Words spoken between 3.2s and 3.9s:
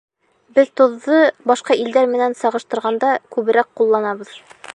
күберәк